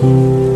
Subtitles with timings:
[0.00, 0.47] 嗯。